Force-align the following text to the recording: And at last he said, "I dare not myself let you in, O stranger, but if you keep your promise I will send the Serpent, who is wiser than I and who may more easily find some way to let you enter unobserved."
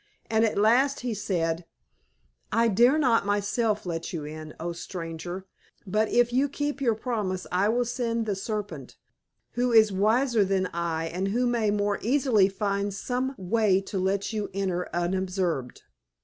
And 0.31 0.43
at 0.43 0.57
last 0.57 1.01
he 1.01 1.13
said, 1.13 1.63
"I 2.51 2.69
dare 2.69 2.97
not 2.97 3.23
myself 3.23 3.85
let 3.85 4.11
you 4.11 4.25
in, 4.25 4.55
O 4.59 4.71
stranger, 4.71 5.45
but 5.85 6.09
if 6.09 6.33
you 6.33 6.49
keep 6.49 6.81
your 6.81 6.95
promise 6.95 7.45
I 7.51 7.69
will 7.69 7.85
send 7.85 8.25
the 8.25 8.35
Serpent, 8.35 8.97
who 9.51 9.71
is 9.71 9.91
wiser 9.93 10.43
than 10.43 10.65
I 10.73 11.05
and 11.09 11.27
who 11.27 11.45
may 11.45 11.69
more 11.69 11.99
easily 12.01 12.49
find 12.49 12.91
some 12.91 13.35
way 13.37 13.79
to 13.81 13.99
let 13.99 14.33
you 14.33 14.49
enter 14.55 14.89
unobserved." 14.91 15.83